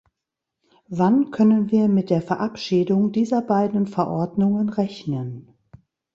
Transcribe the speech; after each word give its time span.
Wann 0.87 1.29
können 1.29 1.69
wir 1.69 1.87
mit 1.87 2.09
der 2.09 2.23
Verabschiedung 2.23 3.11
dieser 3.11 3.43
beiden 3.43 3.85
Verordnungen 3.85 4.69
rechnen? 4.69 5.53